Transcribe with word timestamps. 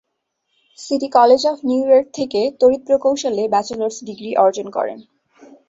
City 0.77 1.07
College 1.17 1.41
of 1.45 1.57
New 1.69 1.81
York 1.85 2.07
থেকে 2.13 2.41
তড়িৎ 2.59 2.81
প্রকৌশলে 2.87 3.43
ব্যাচেলর্স 3.47 3.97
ডিগ্রি 4.07 4.31
অর্জন 4.35 4.67
করেন। 4.69 4.99